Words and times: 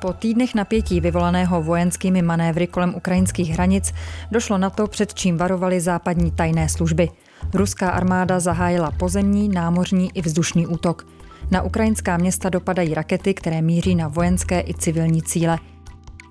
Po 0.00 0.12
týdnech 0.12 0.54
napětí 0.54 1.00
vyvolaného 1.00 1.62
vojenskými 1.62 2.22
manévry 2.22 2.66
kolem 2.66 2.94
ukrajinských 2.94 3.50
hranic 3.50 3.94
došlo 4.30 4.58
na 4.58 4.70
to, 4.70 4.86
před 4.86 5.14
čím 5.14 5.36
varovali 5.36 5.80
západní 5.80 6.30
tajné 6.30 6.68
služby. 6.68 7.08
Ruská 7.54 7.90
armáda 7.90 8.40
zahájila 8.40 8.90
pozemní, 8.90 9.48
námořní 9.48 10.10
i 10.14 10.22
vzdušný 10.22 10.66
útok. 10.66 11.06
Na 11.50 11.62
ukrajinská 11.62 12.16
města 12.16 12.48
dopadají 12.48 12.94
rakety, 12.94 13.34
které 13.34 13.62
míří 13.62 13.94
na 13.94 14.08
vojenské 14.08 14.60
i 14.60 14.74
civilní 14.74 15.22
cíle. 15.22 15.58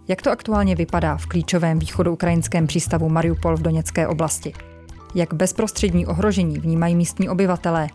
Jak 0.07 0.21
to 0.21 0.31
aktuálně 0.31 0.75
vypadá 0.75 1.18
v 1.18 1.25
klíčovém 1.25 1.79
východoukrajinském 1.79 2.68
přístavu 2.68 3.09
Mariupol 3.09 3.57
v 3.57 3.61
Doněcké 3.61 4.07
oblasti? 4.07 4.54
Jak 5.15 5.34
bezprostřední 5.34 6.05
ohrožení 6.05 6.59
vnímají 6.59 6.95
místní 6.95 7.29
obyvatelé? 7.29 7.88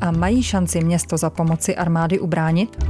A 0.00 0.10
mají 0.10 0.42
šanci 0.42 0.84
město 0.84 1.16
za 1.16 1.30
pomoci 1.30 1.76
armády 1.76 2.20
ubránit? 2.20 2.84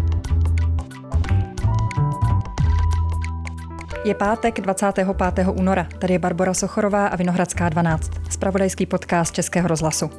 Je 4.06 4.15
pátek 4.15 4.60
25. 4.60 5.48
února. 5.52 5.87
Tady 5.98 6.14
je 6.14 6.19
Barbara 6.19 6.55
Sochorová 6.55 7.06
a 7.06 7.16
Vinohradská 7.16 7.69
12. 7.69 8.10
Spravodajský 8.30 8.87
podcast 8.87 9.34
Českého 9.34 9.69
rozhlasu. 9.69 10.10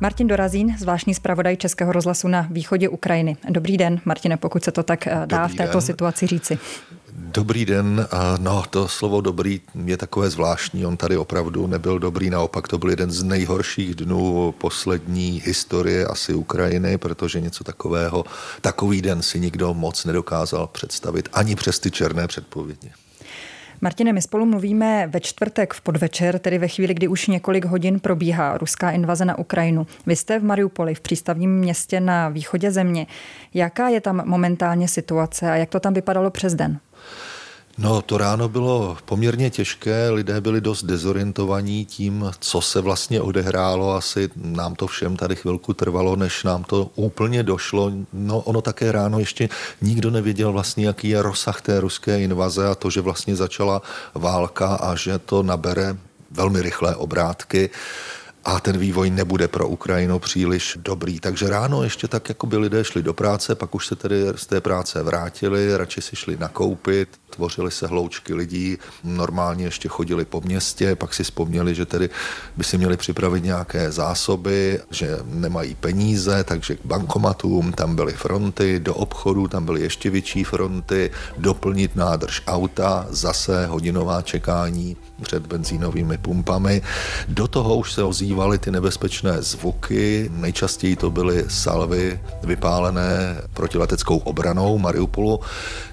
Martin 0.00 0.26
Dorazín, 0.26 0.74
zvláštní 0.78 1.14
zpravodaj 1.14 1.56
Českého 1.56 1.92
rozhlasu 1.92 2.28
na 2.28 2.48
východě 2.50 2.88
Ukrajiny. 2.88 3.36
Dobrý 3.48 3.76
den, 3.76 4.00
Martine, 4.04 4.36
pokud 4.36 4.64
se 4.64 4.72
to 4.72 4.82
tak 4.82 5.06
eh, 5.06 5.10
dá 5.26 5.42
Dobrý 5.42 5.54
v 5.54 5.56
této 5.56 5.72
den. 5.72 5.80
situaci 5.80 6.26
říci. 6.26 6.58
Dobrý 7.36 7.64
den. 7.64 8.08
No, 8.38 8.64
to 8.70 8.88
slovo 8.88 9.20
dobrý 9.20 9.60
je 9.84 9.96
takové 9.96 10.30
zvláštní. 10.30 10.86
On 10.86 10.96
tady 10.96 11.16
opravdu 11.16 11.66
nebyl 11.66 11.98
dobrý, 11.98 12.30
naopak 12.30 12.68
to 12.68 12.78
byl 12.78 12.90
jeden 12.90 13.10
z 13.10 13.22
nejhorších 13.22 13.94
dnů 13.94 14.54
poslední 14.58 15.42
historie 15.44 16.06
asi 16.06 16.34
Ukrajiny, 16.34 16.98
protože 16.98 17.40
něco 17.40 17.64
takového, 17.64 18.24
takový 18.60 19.02
den 19.02 19.22
si 19.22 19.40
nikdo 19.40 19.74
moc 19.74 20.04
nedokázal 20.04 20.66
představit, 20.66 21.28
ani 21.32 21.56
přes 21.56 21.78
ty 21.78 21.90
černé 21.90 22.26
předpovědi. 22.26 22.90
Martine, 23.80 24.12
my 24.12 24.22
spolu 24.22 24.46
mluvíme 24.46 25.06
ve 25.06 25.20
čtvrtek 25.20 25.74
v 25.74 25.80
podvečer, 25.80 26.38
tedy 26.38 26.58
ve 26.58 26.68
chvíli, 26.68 26.94
kdy 26.94 27.08
už 27.08 27.26
několik 27.26 27.64
hodin 27.64 28.00
probíhá 28.00 28.58
ruská 28.58 28.90
invaze 28.90 29.24
na 29.24 29.38
Ukrajinu. 29.38 29.86
Vy 30.06 30.16
jste 30.16 30.38
v 30.38 30.44
Mariupoli, 30.44 30.94
v 30.94 31.00
přístavním 31.00 31.58
městě 31.58 32.00
na 32.00 32.28
východě 32.28 32.70
země. 32.70 33.06
Jaká 33.54 33.88
je 33.88 34.00
tam 34.00 34.22
momentálně 34.24 34.88
situace 34.88 35.50
a 35.50 35.56
jak 35.56 35.68
to 35.68 35.80
tam 35.80 35.94
vypadalo 35.94 36.30
přes 36.30 36.54
den? 36.54 36.78
No, 37.78 38.02
to 38.02 38.18
ráno 38.18 38.48
bylo 38.48 38.96
poměrně 39.04 39.50
těžké, 39.50 40.10
lidé 40.10 40.40
byli 40.40 40.60
dost 40.60 40.84
dezorientovaní 40.84 41.84
tím, 41.84 42.30
co 42.40 42.60
se 42.60 42.80
vlastně 42.80 43.20
odehrálo. 43.20 43.94
Asi 43.94 44.30
nám 44.36 44.74
to 44.74 44.86
všem 44.86 45.16
tady 45.16 45.36
chvilku 45.36 45.74
trvalo, 45.74 46.16
než 46.16 46.44
nám 46.44 46.64
to 46.64 46.90
úplně 46.94 47.42
došlo. 47.42 47.92
No, 48.12 48.40
ono 48.40 48.62
také 48.62 48.92
ráno 48.92 49.18
ještě 49.18 49.48
nikdo 49.80 50.10
nevěděl 50.10 50.52
vlastně, 50.52 50.86
jaký 50.86 51.08
je 51.08 51.22
rozsah 51.22 51.60
té 51.60 51.80
ruské 51.80 52.20
invaze 52.20 52.68
a 52.68 52.74
to, 52.74 52.90
že 52.90 53.00
vlastně 53.00 53.36
začala 53.36 53.82
válka 54.14 54.74
a 54.74 54.94
že 54.94 55.18
to 55.18 55.42
nabere 55.42 55.96
velmi 56.30 56.62
rychlé 56.62 56.96
obrátky 56.96 57.70
a 58.46 58.60
ten 58.60 58.78
vývoj 58.78 59.10
nebude 59.10 59.48
pro 59.48 59.68
Ukrajinu 59.68 60.18
příliš 60.18 60.78
dobrý. 60.80 61.20
Takže 61.20 61.50
ráno 61.50 61.82
ještě 61.82 62.08
tak, 62.08 62.28
jako 62.28 62.46
by 62.46 62.56
lidé 62.56 62.84
šli 62.84 63.02
do 63.02 63.14
práce, 63.14 63.54
pak 63.54 63.74
už 63.74 63.86
se 63.86 63.96
tedy 63.96 64.24
z 64.36 64.46
té 64.46 64.60
práce 64.60 65.02
vrátili, 65.02 65.76
radši 65.76 66.00
si 66.02 66.16
šli 66.16 66.36
nakoupit, 66.36 67.08
tvořily 67.30 67.70
se 67.70 67.86
hloučky 67.86 68.34
lidí, 68.34 68.78
normálně 69.04 69.64
ještě 69.64 69.88
chodili 69.88 70.24
po 70.24 70.40
městě, 70.40 70.94
pak 70.94 71.14
si 71.14 71.24
vzpomněli, 71.24 71.74
že 71.74 71.86
tedy 71.86 72.10
by 72.56 72.64
si 72.64 72.78
měli 72.78 72.96
připravit 72.96 73.44
nějaké 73.44 73.92
zásoby, 73.92 74.80
že 74.90 75.18
nemají 75.24 75.74
peníze, 75.74 76.44
takže 76.44 76.76
k 76.76 76.84
bankomatům, 76.84 77.72
tam 77.72 77.96
byly 77.96 78.12
fronty, 78.12 78.80
do 78.80 78.94
obchodu, 78.94 79.48
tam 79.48 79.64
byly 79.64 79.80
ještě 79.80 80.10
větší 80.10 80.44
fronty, 80.44 81.10
doplnit 81.38 81.96
nádrž 81.96 82.42
auta, 82.46 83.06
zase 83.10 83.66
hodinová 83.66 84.22
čekání 84.22 84.96
před 85.22 85.46
benzínovými 85.46 86.18
pumpami. 86.18 86.82
Do 87.28 87.48
toho 87.48 87.76
už 87.76 87.92
se 87.92 88.02
ozývaly 88.02 88.58
ty 88.58 88.70
nebezpečné 88.70 89.42
zvuky, 89.42 90.30
nejčastěji 90.32 90.96
to 90.96 91.10
byly 91.10 91.44
salvy 91.48 92.20
vypálené 92.42 93.40
protileteckou 93.54 94.16
obranou 94.16 94.78
Mariupolu, 94.78 95.40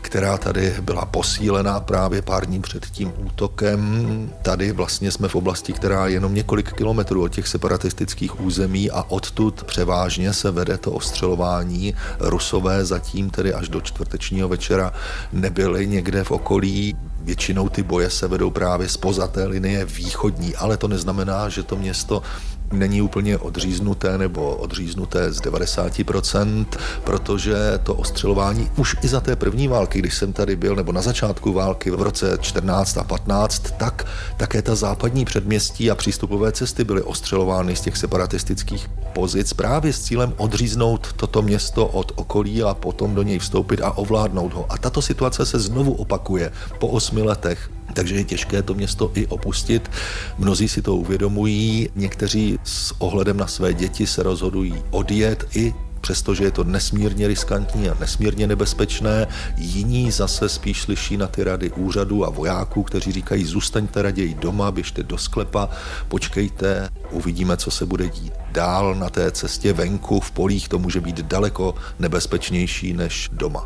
která 0.02 0.38
tady 0.38 0.76
byla 0.82 1.06
posílená 1.06 1.80
právě 1.80 2.22
pár 2.22 2.46
dní 2.46 2.62
před 2.62 2.86
tím 2.86 3.14
útokem. 3.18 4.32
Tady 4.42 4.72
vlastně 4.72 5.12
jsme 5.12 5.28
v 5.28 5.36
oblasti, 5.36 5.74
která 5.74 6.08
je 6.08 6.14
jenom 6.14 6.36
několik 6.36 6.74
kilometrů 6.74 7.24
od 7.24 7.28
těch 7.28 7.48
separatistických 7.48 8.42
území 8.42 8.92
a 8.92 9.04
odtud 9.04 9.64
převážně 9.64 10.34
se 10.34 10.52
vede 10.52 10.78
to 10.78 10.92
ostřelování. 10.92 11.96
Rusové 12.20 12.86
zatím 12.86 13.30
tedy 13.30 13.54
až 13.54 13.70
do 13.70 13.82
čtvrtečního 13.82 14.48
večera 14.48 14.94
nebyli 15.34 15.88
někde 15.88 16.24
v 16.24 16.32
okolí 16.32 16.96
Většinou 17.24 17.70
ty 17.70 17.84
boje 17.84 18.10
se 18.10 18.28
vedou 18.28 18.50
právě 18.50 18.90
spoza 18.90 19.28
té 19.28 19.46
linie 19.46 19.86
východní, 19.86 20.56
ale 20.56 20.78
to 20.78 20.88
neznamená, 20.88 21.50
že 21.50 21.64
to 21.64 21.76
město 21.76 22.22
není 22.74 23.02
úplně 23.02 23.38
odříznuté 23.38 24.18
nebo 24.18 24.56
odříznuté 24.56 25.32
z 25.32 25.42
90%, 25.42 26.66
protože 27.04 27.56
to 27.84 27.96
ostřelování 27.96 28.72
už 28.78 28.96
i 29.02 29.08
za 29.08 29.20
té 29.20 29.36
první 29.36 29.68
války, 29.68 30.00
když 30.00 30.16
jsem 30.16 30.34
tady 30.34 30.56
byl, 30.56 30.76
nebo 30.76 30.92
na 30.92 31.02
začátku 31.02 31.54
války 31.54 31.92
v 31.92 32.02
roce 32.02 32.38
14 32.42 32.98
a 32.98 33.04
15, 33.04 33.74
tak 33.78 34.06
také 34.38 34.62
ta 34.62 34.76
západní 34.76 35.26
předměstí 35.26 35.92
a 35.92 35.96
přístupové 35.96 36.52
cesty 36.52 36.84
byly 36.84 37.02
ostřelovány 37.02 37.76
z 37.76 37.82
těch 37.82 37.98
separatistických 37.98 38.90
pozic 39.14 39.54
právě 39.54 39.94
s 39.94 40.02
cílem 40.02 40.34
odříznout 40.38 41.14
toto 41.14 41.42
město 41.42 41.88
od 41.88 42.12
okolí 42.16 42.64
a 42.64 42.74
potom 42.74 43.16
do 43.16 43.24
něj 43.24 43.40
vstoupit 43.40 43.82
a 43.82 43.98
ovládnout 43.98 44.54
ho. 44.54 44.66
A 44.70 44.78
tato 44.78 45.02
situace 45.02 45.46
se 45.46 45.60
znovu 45.60 45.94
opakuje 45.94 46.52
po 46.80 46.88
osmi 46.88 47.22
letech 47.22 47.70
takže 47.94 48.16
je 48.16 48.24
těžké 48.24 48.62
to 48.62 48.74
město 48.74 49.12
i 49.16 49.28
opustit. 49.28 49.92
Mnozí 50.38 50.68
si 50.68 50.82
to 50.82 50.96
uvědomují, 50.96 51.90
někteří 51.96 52.60
s 52.64 52.94
ohledem 52.98 53.38
na 53.38 53.48
své 53.48 53.74
děti 53.74 54.08
se 54.08 54.24
rozhodují 54.24 54.74
odjet 54.92 55.48
i 55.56 55.74
přestože 56.04 56.44
je 56.44 56.52
to 56.52 56.64
nesmírně 56.64 57.28
riskantní 57.28 57.90
a 57.90 57.98
nesmírně 58.00 58.48
nebezpečné. 58.48 59.28
Jiní 59.58 60.12
zase 60.12 60.50
spíš 60.50 60.82
slyší 60.82 61.18
na 61.18 61.28
ty 61.28 61.44
rady 61.44 61.72
úřadů 61.72 62.26
a 62.26 62.30
vojáků, 62.30 62.84
kteří 62.84 63.12
říkají, 63.12 63.46
zůstaňte 63.46 64.02
raději 64.02 64.34
doma, 64.34 64.72
běžte 64.72 65.04
do 65.04 65.18
sklepa, 65.18 65.70
počkejte, 66.08 66.90
uvidíme, 67.12 67.58
co 67.58 67.72
se 67.72 67.86
bude 67.86 68.10
dít 68.10 68.34
dál 68.52 68.96
na 68.96 69.10
té 69.10 69.32
cestě 69.32 69.74
venku, 69.74 70.20
v 70.20 70.32
polích, 70.32 70.70
to 70.70 70.80
může 70.80 71.02
být 71.02 71.20
daleko 71.20 71.76
nebezpečnější 72.00 72.94
než 72.94 73.30
doma. 73.34 73.66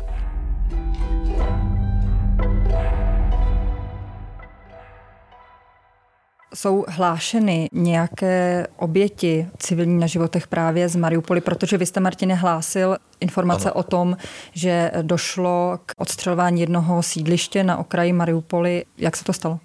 Jsou 6.54 6.84
hlášeny 6.88 7.68
nějaké 7.72 8.66
oběti 8.76 9.48
civilní 9.58 9.98
na 9.98 10.06
životech 10.06 10.46
právě 10.46 10.88
z 10.88 10.96
Mariupoli, 10.96 11.40
protože 11.40 11.78
vy 11.78 11.86
jste, 11.86 12.00
Martine, 12.00 12.34
hlásil 12.34 12.96
informace 13.20 13.70
ano. 13.70 13.74
o 13.74 13.82
tom, 13.82 14.16
že 14.52 14.90
došlo 15.02 15.78
k 15.86 15.92
odstřelování 15.98 16.60
jednoho 16.60 17.02
sídliště 17.02 17.64
na 17.64 17.76
okraji 17.76 18.12
Mariupoli. 18.12 18.84
Jak 18.98 19.16
se 19.16 19.24
to 19.24 19.32
stalo? 19.32 19.58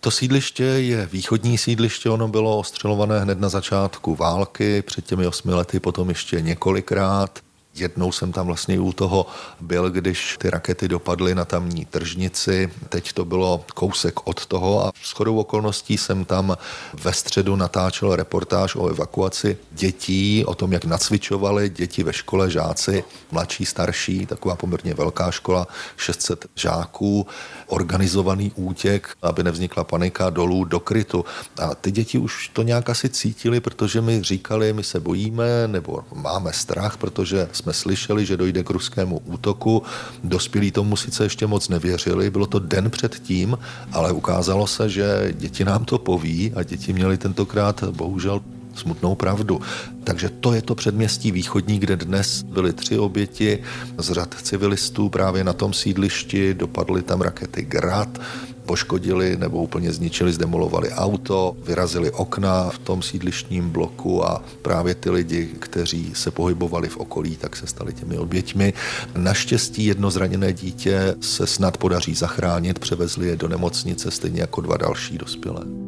To 0.00 0.10
sídliště 0.10 0.64
je 0.64 1.06
východní 1.06 1.58
sídliště, 1.58 2.10
ono 2.10 2.28
bylo 2.28 2.58
ostřelované 2.58 3.20
hned 3.20 3.40
na 3.40 3.48
začátku 3.48 4.14
války, 4.14 4.82
před 4.82 5.06
těmi 5.06 5.26
osmi 5.26 5.54
lety 5.54 5.80
potom 5.80 6.08
ještě 6.08 6.40
několikrát. 6.40 7.38
Jednou 7.76 8.12
jsem 8.12 8.32
tam 8.32 8.46
vlastně 8.46 8.80
u 8.80 8.92
toho 8.92 9.26
byl, 9.60 9.90
když 9.90 10.36
ty 10.38 10.50
rakety 10.50 10.88
dopadly 10.88 11.34
na 11.34 11.44
tamní 11.44 11.84
tržnici. 11.84 12.70
Teď 12.88 13.12
to 13.12 13.24
bylo 13.24 13.64
kousek 13.74 14.26
od 14.26 14.46
toho 14.46 14.86
a 14.86 14.92
s 15.02 15.12
chodou 15.12 15.38
okolností 15.38 15.98
jsem 15.98 16.24
tam 16.24 16.56
ve 17.02 17.12
středu 17.12 17.56
natáčel 17.56 18.16
reportáž 18.16 18.76
o 18.76 18.88
evakuaci 18.88 19.56
dětí, 19.72 20.44
o 20.44 20.54
tom, 20.54 20.72
jak 20.72 20.84
nacvičovali 20.84 21.70
děti 21.70 22.02
ve 22.02 22.12
škole, 22.12 22.50
žáci, 22.50 23.04
mladší, 23.30 23.64
starší, 23.64 24.26
taková 24.26 24.56
poměrně 24.56 24.94
velká 24.94 25.30
škola, 25.30 25.66
600 25.96 26.46
žáků, 26.54 27.26
organizovaný 27.66 28.52
útěk, 28.54 29.16
aby 29.22 29.42
nevznikla 29.42 29.84
panika 29.84 30.30
dolů 30.30 30.64
do 30.64 30.80
krytu. 30.80 31.24
A 31.62 31.74
ty 31.74 31.90
děti 31.90 32.18
už 32.18 32.48
to 32.48 32.62
nějak 32.62 32.90
asi 32.90 33.08
cítili, 33.08 33.60
protože 33.60 34.00
mi 34.00 34.22
říkali, 34.22 34.72
my 34.72 34.84
se 34.84 35.00
bojíme 35.00 35.68
nebo 35.68 36.04
máme 36.14 36.52
strach, 36.52 36.96
protože 36.96 37.48
jsme 37.64 37.72
slyšeli, 37.72 38.26
že 38.26 38.36
dojde 38.36 38.62
k 38.62 38.70
ruskému 38.70 39.18
útoku. 39.24 39.82
Dospělí 40.24 40.70
tomu 40.70 40.96
sice 40.96 41.24
ještě 41.24 41.46
moc 41.46 41.68
nevěřili, 41.68 42.30
bylo 42.30 42.46
to 42.46 42.58
den 42.58 42.90
před 42.90 43.14
tím, 43.18 43.58
ale 43.92 44.12
ukázalo 44.12 44.66
se, 44.66 44.88
že 44.88 45.32
děti 45.32 45.64
nám 45.64 45.84
to 45.84 45.98
poví 45.98 46.52
a 46.56 46.62
děti 46.62 46.92
měly 46.92 47.18
tentokrát 47.18 47.84
bohužel 47.84 48.40
smutnou 48.74 49.14
pravdu. 49.14 49.60
Takže 50.04 50.28
to 50.28 50.52
je 50.52 50.62
to 50.62 50.74
předměstí 50.74 51.32
východní, 51.32 51.78
kde 51.78 51.96
dnes 51.96 52.42
byly 52.42 52.72
tři 52.72 52.98
oběti 52.98 53.58
z 53.98 54.12
řad 54.12 54.34
civilistů 54.42 55.08
právě 55.08 55.44
na 55.44 55.52
tom 55.52 55.72
sídlišti, 55.72 56.54
dopadly 56.54 57.02
tam 57.02 57.20
rakety 57.20 57.62
Grad, 57.62 58.20
poškodili 58.66 59.36
nebo 59.36 59.62
úplně 59.62 59.92
zničili, 59.92 60.32
zdemolovali 60.32 60.90
auto, 60.90 61.56
vyrazili 61.66 62.10
okna 62.10 62.70
v 62.70 62.78
tom 62.78 63.02
sídlištním 63.02 63.70
bloku 63.70 64.24
a 64.26 64.42
právě 64.62 64.94
ty 64.94 65.10
lidi, 65.10 65.46
kteří 65.58 66.12
se 66.14 66.30
pohybovali 66.30 66.88
v 66.88 66.96
okolí, 66.96 67.36
tak 67.36 67.56
se 67.56 67.66
stali 67.66 67.92
těmi 67.92 68.18
oběťmi. 68.18 68.72
Naštěstí 69.16 69.84
jedno 69.84 70.10
zraněné 70.10 70.52
dítě 70.52 71.14
se 71.20 71.46
snad 71.46 71.76
podaří 71.76 72.14
zachránit, 72.14 72.78
převezli 72.78 73.26
je 73.26 73.36
do 73.36 73.48
nemocnice, 73.48 74.10
stejně 74.10 74.40
jako 74.40 74.60
dva 74.60 74.76
další 74.76 75.18
dospělé. 75.18 75.83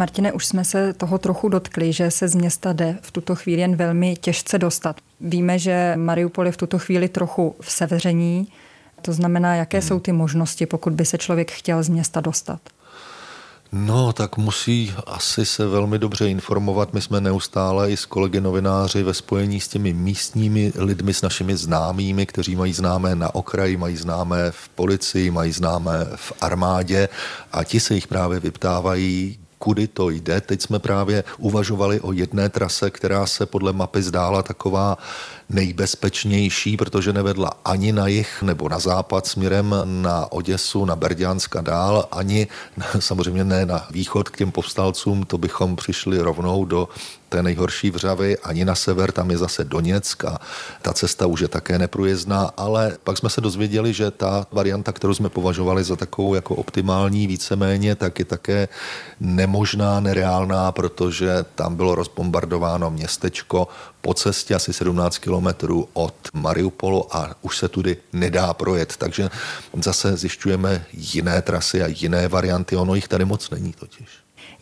Martine, 0.00 0.32
už 0.32 0.46
jsme 0.46 0.64
se 0.64 0.92
toho 0.92 1.18
trochu 1.18 1.48
dotkli, 1.48 1.92
že 1.92 2.10
se 2.10 2.28
z 2.28 2.34
města 2.34 2.72
jde 2.72 2.98
v 3.02 3.10
tuto 3.10 3.34
chvíli 3.34 3.60
jen 3.60 3.76
velmi 3.76 4.16
těžce 4.16 4.58
dostat. 4.58 4.96
Víme, 5.20 5.58
že 5.58 5.94
Mariupol 5.96 6.46
je 6.46 6.52
v 6.52 6.56
tuto 6.56 6.78
chvíli 6.78 7.08
trochu 7.08 7.54
v 7.60 7.72
sevření. 7.72 8.48
To 9.02 9.12
znamená, 9.12 9.54
jaké 9.54 9.78
hmm. 9.78 9.88
jsou 9.88 10.00
ty 10.00 10.12
možnosti, 10.12 10.66
pokud 10.66 10.92
by 10.92 11.04
se 11.04 11.18
člověk 11.18 11.50
chtěl 11.52 11.82
z 11.82 11.88
města 11.88 12.20
dostat? 12.20 12.60
No, 13.72 14.12
tak 14.12 14.36
musí 14.36 14.94
asi 15.06 15.46
se 15.46 15.66
velmi 15.66 15.98
dobře 15.98 16.28
informovat. 16.28 16.92
My 16.92 17.00
jsme 17.00 17.20
neustále 17.20 17.90
i 17.90 17.96
s 17.96 18.06
kolegy 18.06 18.40
novináři 18.40 19.02
ve 19.02 19.14
spojení 19.14 19.60
s 19.60 19.68
těmi 19.68 19.92
místními 19.92 20.72
lidmi, 20.76 21.14
s 21.14 21.22
našimi 21.22 21.56
známými, 21.56 22.26
kteří 22.26 22.56
mají 22.56 22.72
známé 22.72 23.14
na 23.14 23.34
okraji, 23.34 23.76
mají 23.76 23.96
známé 23.96 24.50
v 24.50 24.68
policii, 24.68 25.30
mají 25.30 25.52
známé 25.52 26.06
v 26.16 26.32
armádě 26.40 27.08
a 27.52 27.64
ti 27.64 27.80
se 27.80 27.94
jich 27.94 28.06
právě 28.06 28.40
vyptávají, 28.40 29.38
kudy 29.60 29.86
to 29.86 30.10
jde. 30.10 30.40
Teď 30.40 30.62
jsme 30.62 30.78
právě 30.78 31.24
uvažovali 31.38 32.00
o 32.00 32.12
jedné 32.12 32.48
trase, 32.48 32.90
která 32.90 33.26
se 33.26 33.46
podle 33.46 33.72
mapy 33.72 34.02
zdála 34.02 34.42
taková 34.42 34.98
nejbezpečnější, 35.50 36.76
protože 36.76 37.12
nevedla 37.12 37.50
ani 37.64 37.92
na 37.92 38.06
jih 38.06 38.42
nebo 38.42 38.68
na 38.68 38.78
západ 38.78 39.26
směrem 39.26 39.74
na 39.84 40.32
Oděsu, 40.32 40.84
na 40.84 40.96
Berďansk 40.96 41.56
a 41.56 41.60
dál, 41.60 42.08
ani 42.12 42.48
samozřejmě 42.98 43.44
ne 43.44 43.66
na 43.66 43.86
východ 43.90 44.28
k 44.28 44.36
těm 44.36 44.52
povstalcům, 44.52 45.24
to 45.24 45.38
bychom 45.38 45.76
přišli 45.76 46.18
rovnou 46.18 46.64
do 46.64 46.88
té 47.28 47.42
nejhorší 47.42 47.90
vřavy, 47.90 48.38
ani 48.38 48.64
na 48.64 48.74
sever, 48.74 49.12
tam 49.12 49.30
je 49.30 49.38
zase 49.38 49.64
Doněck 49.64 50.24
a 50.24 50.38
ta 50.82 50.92
cesta 50.92 51.26
už 51.26 51.40
je 51.40 51.48
také 51.48 51.78
neprůjezdná, 51.78 52.50
ale 52.56 52.98
pak 53.04 53.18
jsme 53.18 53.30
se 53.30 53.40
dozvěděli, 53.40 53.92
že 53.92 54.10
ta 54.10 54.46
varianta, 54.52 54.92
kterou 54.92 55.14
jsme 55.14 55.28
považovali 55.28 55.84
za 55.84 55.96
takovou 55.96 56.34
jako 56.34 56.54
optimální 56.54 57.26
víceméně, 57.26 57.94
tak 57.94 58.18
je 58.18 58.24
také 58.24 58.68
nemožná, 59.20 60.00
nereálná, 60.00 60.72
protože 60.72 61.44
tam 61.54 61.76
bylo 61.76 61.94
rozbombardováno 61.94 62.90
městečko 62.90 63.68
po 64.00 64.14
cestě 64.14 64.54
asi 64.54 64.72
17 64.72 65.18
kilometrů 65.18 65.88
od 65.92 66.14
Mariupolu 66.34 67.16
a 67.16 67.34
už 67.42 67.58
se 67.58 67.68
tudy 67.68 67.96
nedá 68.12 68.54
projet. 68.54 68.96
Takže 68.96 69.28
zase 69.82 70.16
zjišťujeme 70.16 70.84
jiné 70.92 71.42
trasy 71.42 71.82
a 71.82 71.86
jiné 71.86 72.28
varianty. 72.28 72.76
Ono 72.76 72.94
jich 72.94 73.08
tady 73.08 73.24
moc 73.24 73.50
není 73.50 73.72
totiž. 73.72 74.08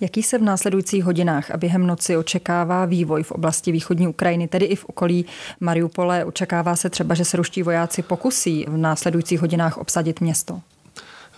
Jaký 0.01 0.23
se 0.23 0.39
v 0.39 0.43
následujících 0.43 1.05
hodinách 1.05 1.51
a 1.51 1.57
během 1.57 1.87
noci 1.87 2.17
očekává 2.17 2.85
vývoj 2.85 3.23
v 3.23 3.33
oblasti 3.33 3.73
východní 3.73 4.09
Ukrajiny, 4.09 4.49
tedy 4.49 4.67
i 4.67 4.77
v 4.77 4.85
okolí 4.85 5.27
Mariupole? 5.61 6.25
Očekává 6.25 6.77
se 6.77 6.91
třeba, 6.91 7.15
že 7.15 7.25
se 7.25 7.37
ruští 7.37 7.63
vojáci 7.63 8.03
pokusí 8.03 8.67
v 8.69 8.77
následujících 8.77 9.41
hodinách 9.41 9.79
obsadit 9.79 10.21
město? 10.21 10.61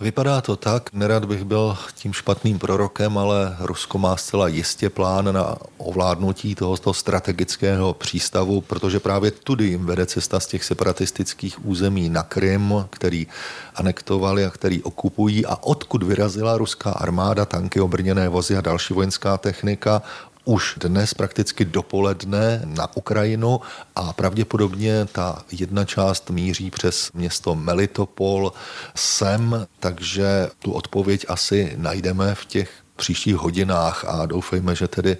Vypadá 0.01 0.41
to 0.41 0.55
tak, 0.55 0.93
nerad 0.93 1.25
bych 1.25 1.43
byl 1.43 1.77
tím 1.95 2.13
špatným 2.13 2.59
prorokem, 2.59 3.17
ale 3.17 3.57
Rusko 3.59 3.97
má 3.97 4.17
zcela 4.17 4.47
jistě 4.47 4.89
plán 4.89 5.33
na 5.33 5.55
ovládnutí 5.77 6.55
tohoto 6.55 6.93
strategického 6.93 7.93
přístavu, 7.93 8.61
protože 8.61 8.99
právě 8.99 9.31
tudy 9.31 9.65
jim 9.65 9.85
vede 9.85 10.05
cesta 10.05 10.39
z 10.39 10.47
těch 10.47 10.63
separatistických 10.63 11.65
území 11.65 12.09
na 12.09 12.23
Krym, 12.23 12.73
který 12.89 13.27
anektovali 13.75 14.45
a 14.45 14.49
který 14.49 14.83
okupují. 14.83 15.45
A 15.45 15.55
odkud 15.55 16.03
vyrazila 16.03 16.57
ruská 16.57 16.91
armáda, 16.91 17.45
tanky, 17.45 17.81
obrněné 17.81 18.29
vozy 18.29 18.57
a 18.57 18.61
další 18.61 18.93
vojenská 18.93 19.37
technika, 19.37 20.01
už 20.45 20.75
dnes 20.77 21.13
prakticky 21.13 21.65
dopoledne 21.65 22.61
na 22.65 22.95
Ukrajinu 22.95 23.61
a 23.95 24.13
pravděpodobně 24.13 25.05
ta 25.11 25.43
jedna 25.51 25.85
část 25.85 26.29
míří 26.29 26.71
přes 26.71 27.11
město 27.13 27.55
Melitopol 27.55 28.53
sem, 28.95 29.67
takže 29.79 30.49
tu 30.59 30.71
odpověď 30.71 31.25
asi 31.27 31.73
najdeme 31.77 32.35
v 32.35 32.45
těch 32.45 32.71
příštích 32.95 33.35
hodinách 33.35 34.05
a 34.07 34.25
doufejme, 34.25 34.75
že 34.75 34.87
tedy 34.87 35.17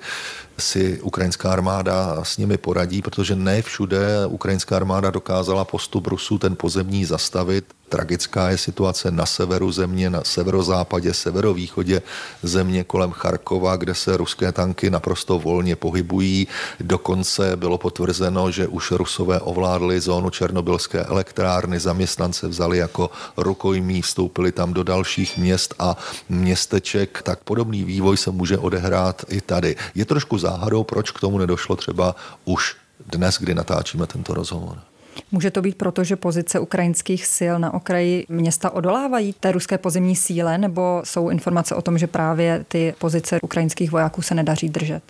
si 0.57 1.01
ukrajinská 1.01 1.51
armáda 1.51 2.23
s 2.23 2.37
nimi 2.37 2.57
poradí, 2.57 3.01
protože 3.01 3.35
ne 3.35 3.61
všude 3.61 4.25
ukrajinská 4.27 4.75
armáda 4.75 5.09
dokázala 5.09 5.65
postup 5.65 6.07
Rusů 6.07 6.37
ten 6.37 6.55
pozemní 6.55 7.05
zastavit. 7.05 7.65
Tragická 7.91 8.49
je 8.49 8.57
situace 8.57 9.11
na 9.11 9.25
severu 9.25 9.71
země, 9.71 10.09
na 10.09 10.23
severozápadě, 10.23 11.13
severovýchodě 11.13 12.01
země 12.43 12.83
kolem 12.83 13.11
Charkova, 13.11 13.75
kde 13.75 13.95
se 13.95 14.17
ruské 14.17 14.51
tanky 14.51 14.89
naprosto 14.89 15.39
volně 15.39 15.75
pohybují. 15.75 16.47
Dokonce 16.79 17.55
bylo 17.55 17.77
potvrzeno, 17.77 18.51
že 18.51 18.67
už 18.67 18.91
Rusové 18.91 19.39
ovládli 19.39 19.99
zónu 19.99 20.29
Černobylské 20.29 21.03
elektrárny, 21.03 21.79
zaměstnance 21.79 22.47
vzali 22.47 22.77
jako 22.77 23.11
rukojmí, 23.37 24.01
vstoupili 24.01 24.51
tam 24.51 24.73
do 24.73 24.83
dalších 24.83 25.37
měst 25.37 25.75
a 25.79 25.97
městeček. 26.29 27.21
Tak 27.21 27.43
podobný 27.43 27.83
vývoj 27.83 28.17
se 28.17 28.31
může 28.31 28.57
odehrát 28.57 29.25
i 29.27 29.41
tady. 29.41 29.75
Je 29.95 30.05
trošku 30.05 30.37
záhadou, 30.37 30.83
proč 30.83 31.11
k 31.11 31.19
tomu 31.19 31.37
nedošlo 31.37 31.75
třeba 31.75 32.15
už 32.45 32.75
dnes, 33.05 33.37
kdy 33.39 33.53
natáčíme 33.55 34.07
tento 34.07 34.33
rozhovor. 34.33 34.90
Může 35.31 35.51
to 35.51 35.61
být 35.61 35.77
proto, 35.77 36.03
že 36.03 36.15
pozice 36.15 36.59
ukrajinských 36.59 37.25
sil 37.37 37.55
na 37.59 37.73
okraji 37.73 38.25
města 38.29 38.69
odolávají 38.69 39.33
té 39.39 39.51
ruské 39.51 39.77
pozemní 39.77 40.15
síle, 40.15 40.57
nebo 40.57 41.01
jsou 41.03 41.29
informace 41.29 41.75
o 41.75 41.81
tom, 41.81 41.97
že 41.97 42.07
právě 42.07 42.65
ty 42.67 42.93
pozice 42.99 43.39
ukrajinských 43.41 43.91
vojáků 43.91 44.21
se 44.21 44.35
nedaří 44.35 44.69
držet? 44.69 45.03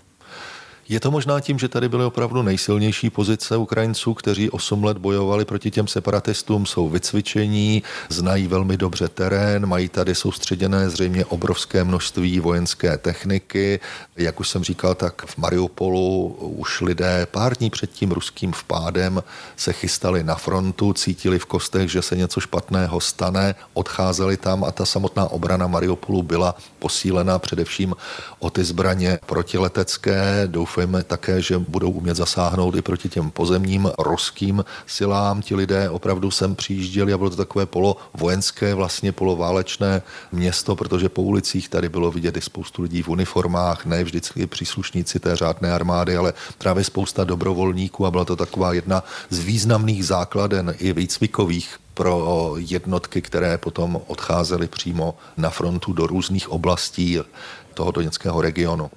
Je 0.91 0.99
to 0.99 1.11
možná 1.11 1.39
tím, 1.39 1.59
že 1.59 1.67
tady 1.67 1.89
byly 1.89 2.05
opravdu 2.05 2.41
nejsilnější 2.41 3.09
pozice 3.09 3.57
Ukrajinců, 3.57 4.13
kteří 4.13 4.49
8 4.49 4.83
let 4.83 4.97
bojovali 4.97 5.45
proti 5.45 5.71
těm 5.71 5.87
separatistům, 5.87 6.65
jsou 6.65 6.89
vycvičení, 6.89 7.83
znají 8.09 8.47
velmi 8.47 8.77
dobře 8.77 9.07
terén, 9.07 9.65
mají 9.65 9.89
tady 9.89 10.15
soustředěné 10.15 10.89
zřejmě 10.89 11.25
obrovské 11.25 11.83
množství 11.83 12.39
vojenské 12.39 12.97
techniky. 12.97 13.79
Jak 14.17 14.39
už 14.39 14.49
jsem 14.49 14.63
říkal, 14.63 14.95
tak 14.95 15.25
v 15.25 15.37
Mariupolu 15.37 16.27
už 16.39 16.81
lidé 16.81 17.27
pár 17.31 17.57
dní 17.57 17.69
před 17.69 17.91
tím 17.91 18.11
ruským 18.11 18.51
vpádem 18.51 19.23
se 19.55 19.73
chystali 19.73 20.23
na 20.23 20.35
frontu, 20.35 20.93
cítili 20.93 21.39
v 21.39 21.45
kostech, 21.45 21.91
že 21.91 22.01
se 22.01 22.15
něco 22.15 22.39
špatného 22.39 22.99
stane, 22.99 23.55
odcházeli 23.73 24.37
tam 24.37 24.63
a 24.63 24.71
ta 24.71 24.85
samotná 24.85 25.27
obrana 25.27 25.67
Mariupolu 25.67 26.23
byla 26.23 26.55
posílena 26.79 27.39
především 27.39 27.95
o 28.39 28.49
ty 28.49 28.63
zbraně 28.63 29.19
protiletecké. 29.25 30.43
Doufám, 30.45 30.80
doufejme 30.81 31.03
také, 31.03 31.41
že 31.41 31.57
budou 31.57 31.91
umět 31.91 32.17
zasáhnout 32.17 32.75
i 32.75 32.81
proti 32.81 33.09
těm 33.09 33.31
pozemním 33.31 33.91
ruským 33.99 34.65
silám. 34.87 35.41
Ti 35.41 35.55
lidé 35.55 35.89
opravdu 35.89 36.31
sem 36.31 36.55
přijížděli 36.55 37.13
a 37.13 37.17
bylo 37.17 37.29
to 37.29 37.35
takové 37.35 37.65
polovojenské, 37.65 38.73
vlastně 38.73 39.11
poloválečné 39.11 40.01
město, 40.31 40.75
protože 40.75 41.09
po 41.09 41.21
ulicích 41.21 41.69
tady 41.69 41.89
bylo 41.89 42.11
vidět 42.11 42.37
i 42.37 42.41
spoustu 42.41 42.81
lidí 42.81 43.01
v 43.01 43.09
uniformách, 43.09 43.85
ne 43.85 44.03
vždycky 44.03 44.47
příslušníci 44.47 45.19
té 45.19 45.35
řádné 45.35 45.73
armády, 45.73 46.17
ale 46.17 46.33
právě 46.57 46.83
spousta 46.83 47.23
dobrovolníků 47.23 48.05
a 48.05 48.11
byla 48.11 48.25
to 48.25 48.35
taková 48.35 48.73
jedna 48.73 49.03
z 49.29 49.39
významných 49.39 50.05
základen 50.05 50.75
i 50.79 50.93
výcvikových 50.93 51.77
pro 51.93 52.55
jednotky, 52.57 53.21
které 53.21 53.57
potom 53.57 54.01
odcházely 54.07 54.67
přímo 54.67 55.15
na 55.37 55.49
frontu 55.49 55.93
do 55.93 56.07
různých 56.07 56.49
oblastí 56.49 57.19
toho 57.73 57.91
doněckého 57.91 58.41
regionu. 58.41 58.91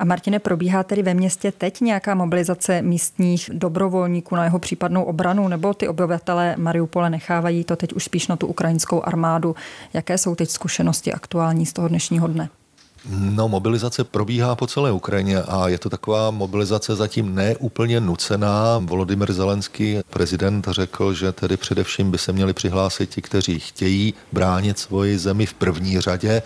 A 0.00 0.04
Martine, 0.04 0.38
probíhá 0.38 0.82
tedy 0.82 1.02
ve 1.02 1.14
městě 1.14 1.52
teď 1.52 1.80
nějaká 1.80 2.14
mobilizace 2.14 2.82
místních 2.82 3.50
dobrovolníků 3.52 4.36
na 4.36 4.44
jeho 4.44 4.58
případnou 4.58 5.02
obranu, 5.02 5.48
nebo 5.48 5.74
ty 5.74 5.88
obyvatele 5.88 6.54
Mariupole 6.58 7.10
nechávají 7.10 7.64
to 7.64 7.76
teď 7.76 7.92
už 7.92 8.04
spíš 8.04 8.28
na 8.28 8.36
tu 8.36 8.46
ukrajinskou 8.46 9.02
armádu? 9.02 9.56
Jaké 9.92 10.18
jsou 10.18 10.34
teď 10.34 10.50
zkušenosti 10.50 11.12
aktuální 11.12 11.66
z 11.66 11.72
toho 11.72 11.88
dnešního 11.88 12.28
dne? 12.28 12.48
No, 13.08 13.48
mobilizace 13.48 14.04
probíhá 14.04 14.54
po 14.54 14.66
celé 14.66 14.92
Ukrajině 14.92 15.42
a 15.42 15.68
je 15.68 15.78
to 15.78 15.90
taková 15.90 16.30
mobilizace 16.30 16.96
zatím 16.96 17.34
neúplně 17.34 18.00
nucená. 18.00 18.78
Volodymyr 18.78 19.32
Zelenský, 19.32 19.98
prezident, 20.10 20.66
řekl, 20.70 21.14
že 21.14 21.32
tedy 21.32 21.56
především 21.56 22.10
by 22.10 22.18
se 22.18 22.32
měli 22.32 22.52
přihlásit 22.52 23.10
ti, 23.10 23.22
kteří 23.22 23.58
chtějí 23.58 24.14
bránit 24.32 24.78
svoji 24.78 25.18
zemi 25.18 25.46
v 25.46 25.54
první 25.54 26.00
řadě. 26.00 26.42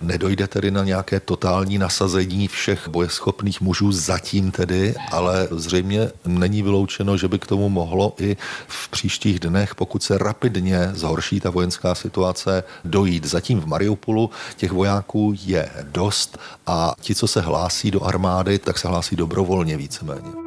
Nedojde 0.00 0.46
tedy 0.46 0.70
na 0.70 0.84
nějaké 0.84 1.20
totální 1.20 1.78
nasazení 1.78 2.48
všech 2.48 2.88
bojeschopných 2.88 3.60
mužů 3.60 3.92
zatím 3.92 4.50
tedy, 4.50 4.94
ale 5.12 5.48
zřejmě 5.50 6.10
není 6.26 6.62
vyloučeno, 6.62 7.16
že 7.16 7.28
by 7.28 7.38
k 7.38 7.46
tomu 7.46 7.68
mohlo 7.68 8.14
i 8.18 8.36
v 8.68 8.88
příštích 8.88 9.40
dnech, 9.40 9.74
pokud 9.74 10.02
se 10.02 10.18
rapidně 10.18 10.90
zhorší 10.94 11.40
ta 11.40 11.50
vojenská 11.50 11.94
situace, 11.94 12.64
dojít. 12.84 13.24
Zatím 13.24 13.60
v 13.60 13.66
Mariupolu 13.66 14.30
těch 14.56 14.72
vojáků 14.72 15.34
je 15.44 15.70
dost 15.96 16.38
a 16.66 16.94
ti, 17.00 17.14
co 17.14 17.26
se 17.28 17.40
hlásí 17.40 17.90
do 17.90 18.04
armády, 18.04 18.58
tak 18.58 18.78
se 18.78 18.88
hlásí 18.88 19.16
dobrovolně 19.16 19.76
víceméně. 19.76 20.45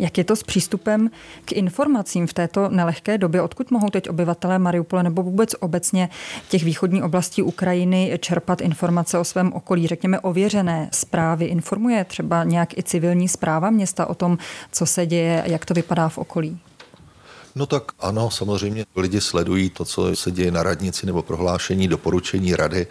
Jak 0.00 0.18
je 0.18 0.24
to 0.24 0.36
s 0.36 0.42
přístupem 0.42 1.10
k 1.44 1.52
informacím 1.52 2.26
v 2.26 2.32
této 2.32 2.68
nelehké 2.68 3.18
době? 3.18 3.42
Odkud 3.42 3.70
mohou 3.70 3.90
teď 3.90 4.08
obyvatelé 4.08 4.58
Mariupole 4.58 5.02
nebo 5.02 5.22
vůbec 5.22 5.54
obecně 5.60 6.08
těch 6.48 6.64
východní 6.64 7.02
oblastí 7.02 7.42
Ukrajiny 7.42 8.18
čerpat 8.20 8.60
informace 8.60 9.18
o 9.18 9.24
svém 9.24 9.52
okolí? 9.52 9.86
Řekněme 9.86 10.20
ověřené 10.20 10.88
zprávy. 10.92 11.44
Informuje 11.44 12.04
třeba 12.04 12.44
nějak 12.44 12.78
i 12.78 12.82
civilní 12.82 13.28
zpráva 13.28 13.70
města 13.70 14.06
o 14.06 14.14
tom, 14.14 14.38
co 14.72 14.86
se 14.86 15.06
děje, 15.06 15.42
jak 15.46 15.64
to 15.64 15.74
vypadá 15.74 16.08
v 16.08 16.18
okolí? 16.18 16.58
No 17.54 17.66
tak 17.66 17.92
ano, 18.00 18.30
samozřejmě 18.30 18.86
lidi 18.96 19.20
sledují 19.20 19.70
to, 19.70 19.84
co 19.84 20.16
se 20.16 20.30
děje 20.30 20.50
na 20.50 20.62
radnici 20.62 21.06
nebo 21.06 21.22
prohlášení, 21.22 21.88
doporučení 21.88 22.56
rady, 22.56 22.86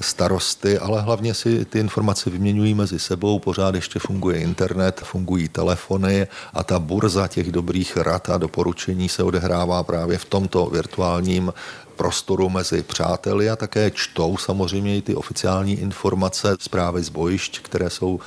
starosty, 0.00 0.78
ale 0.78 1.02
hlavně 1.02 1.34
si 1.34 1.64
ty 1.64 1.78
informace 1.78 2.30
vyměňují 2.30 2.74
mezi 2.74 2.98
sebou, 2.98 3.38
pořád 3.38 3.74
ještě 3.74 3.98
funguje 3.98 4.38
internet, 4.38 5.00
fungují 5.04 5.48
telefony 5.48 6.26
a 6.54 6.64
ta 6.64 6.78
burza 6.78 7.28
těch 7.28 7.52
dobrých 7.52 7.96
rad 7.96 8.30
a 8.30 8.38
doporučení 8.38 9.08
se 9.08 9.22
odehrává 9.22 9.82
právě 9.82 10.18
v 10.18 10.24
tomto 10.24 10.66
virtuálním 10.66 11.52
prostoru 11.98 12.48
mezi 12.48 12.82
přáteli 12.82 13.50
a 13.50 13.56
také 13.56 13.90
čtou 13.90 14.36
samozřejmě 14.36 14.96
i 14.96 15.02
ty 15.02 15.14
oficiální 15.14 15.80
informace, 15.80 16.56
zprávy 16.60 17.02
z 17.02 17.08
bojišť, 17.08 17.60
které 17.62 17.90
jsou 17.90 18.20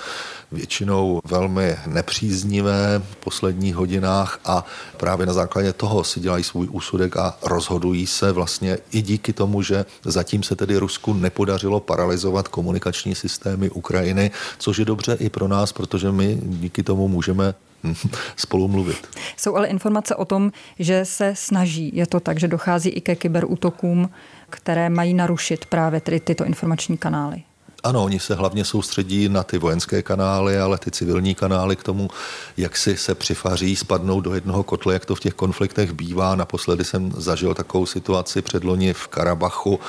většinou 0.52 1.22
velmi 1.26 1.76
nepříznivé 1.88 3.02
v 3.12 3.16
posledních 3.16 3.76
hodinách 3.76 4.40
a 4.46 4.66
právě 4.98 5.26
na 5.26 5.34
základě 5.34 5.74
toho 5.74 6.04
si 6.04 6.20
dělají 6.20 6.44
svůj 6.44 6.68
úsudek 6.72 7.18
a 7.18 7.38
rozhodují 7.44 8.08
se 8.08 8.32
vlastně 8.32 8.78
i 8.92 9.02
díky 9.02 9.34
tomu, 9.34 9.62
že 9.62 9.86
zatím 10.04 10.44
se 10.44 10.56
tedy 10.56 10.78
Rusku 10.78 11.14
nepodařilo 11.14 11.80
paralizovat 11.80 12.48
komunikační 12.48 13.16
systémy 13.16 13.70
Ukrajiny, 13.70 14.32
což 14.60 14.78
je 14.78 14.86
dobře 14.86 15.18
i 15.20 15.30
pro 15.30 15.48
nás, 15.48 15.72
protože 15.72 16.12
my 16.12 16.40
díky 16.44 16.84
tomu 16.84 17.08
můžeme 17.08 17.56
spolu 18.36 18.68
mluvit. 18.68 19.08
Jsou 19.38 19.56
ale 19.56 19.68
informace 19.68 20.16
o 20.16 20.26
tom, 20.26 20.52
že 20.80 21.06
se 21.06 21.34
snaží. 21.36 21.92
Je 21.94 22.08
to 22.08 22.20
tak, 22.20 22.40
že 22.40 22.48
dochází 22.48 22.90
i 22.90 23.02
ke 23.02 23.16
kyberútokům, 23.16 24.10
které 24.50 24.90
mají 24.90 25.14
narušit 25.14 25.66
právě 25.66 26.02
tedy 26.02 26.20
tyto 26.20 26.46
informační 26.46 26.98
kanály. 26.98 27.44
Ano, 27.84 28.04
oni 28.04 28.20
se 28.20 28.36
hlavně 28.36 28.66
soustředí 28.66 29.30
na 29.30 29.44
ty 29.44 29.58
vojenské 29.58 30.02
kanály, 30.02 30.60
ale 30.60 30.78
ty 30.78 30.92
civilní 30.92 31.36
kanály 31.36 31.76
k 31.76 31.84
tomu, 31.84 32.10
jak 32.58 32.78
si 32.78 32.98
se 32.98 33.16
přifaří, 33.16 33.76
spadnou 33.76 34.22
do 34.22 34.34
jednoho 34.34 34.64
kotle, 34.64 34.94
jak 34.94 35.06
to 35.06 35.16
v 35.16 35.20
těch 35.20 35.34
konfliktech 35.34 35.94
bývá. 35.94 36.36
Naposledy 36.36 36.84
jsem 36.84 37.12
zažil 37.18 37.54
takovou 37.54 37.86
situaci 37.86 38.42
předloni 38.42 38.94
v 38.94 39.08
Karabachu, 39.08 39.80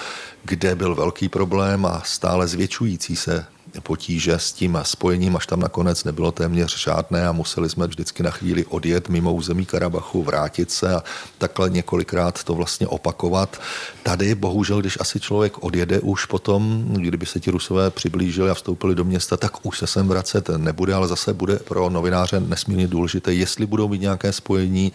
kde 0.44 0.74
byl 0.74 0.94
velký 0.94 1.28
problém 1.28 1.86
a 1.86 2.02
stále 2.04 2.48
zvětšující 2.48 3.16
se 3.16 3.46
potíže 3.80 4.34
s 4.34 4.52
tím 4.52 4.78
spojením, 4.82 5.36
až 5.36 5.46
tam 5.46 5.60
nakonec 5.60 6.04
nebylo 6.04 6.32
téměř 6.32 6.78
žádné 6.84 7.26
a 7.26 7.32
museli 7.32 7.70
jsme 7.70 7.86
vždycky 7.86 8.22
na 8.22 8.30
chvíli 8.30 8.64
odjet 8.64 9.08
mimo 9.08 9.34
území 9.34 9.66
Karabachu, 9.66 10.22
vrátit 10.22 10.70
se 10.70 10.94
a 10.94 11.02
takhle 11.38 11.70
několikrát 11.70 12.44
to 12.44 12.54
vlastně 12.54 12.86
opakovat. 12.86 13.60
Tady 14.02 14.34
bohužel, 14.34 14.80
když 14.80 14.98
asi 15.00 15.20
člověk 15.20 15.64
odjede 15.64 16.00
už 16.00 16.26
potom, 16.26 16.84
kdyby 16.92 17.26
se 17.26 17.40
ti 17.40 17.50
Rusové 17.50 17.90
přiblížili 17.90 18.50
a 18.50 18.54
vstoupili 18.54 18.94
do 18.94 19.04
města, 19.04 19.36
tak 19.36 19.66
už 19.66 19.78
se 19.78 19.86
sem 19.86 20.08
vracet 20.08 20.50
nebude, 20.56 20.94
ale 20.94 21.08
zase 21.08 21.34
bude 21.34 21.56
pro 21.56 21.90
novináře 21.90 22.40
nesmírně 22.40 22.86
důležité, 22.86 23.34
jestli 23.34 23.66
budou 23.66 23.88
mít 23.88 24.00
nějaké 24.00 24.32
spojení, 24.32 24.92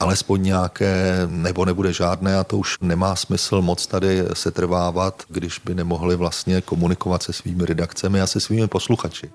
alespoň 0.00 0.42
nějaké, 0.42 1.20
nebo 1.26 1.64
nebude 1.64 1.92
žádné 1.92 2.36
a 2.36 2.44
to 2.44 2.58
už 2.58 2.78
nemá 2.80 3.16
smysl 3.16 3.62
moc 3.62 3.86
tady 3.86 4.24
se 4.32 4.50
trvávat, 4.50 5.22
když 5.28 5.60
by 5.64 5.74
nemohli 5.74 6.16
vlastně 6.16 6.60
komunikovat 6.60 7.22
se 7.22 7.32
svými 7.32 7.66
redakcemi 7.66 8.09
a 8.18 8.26
se 8.26 8.40
svými 8.40 8.66
posluchači. 8.66 9.30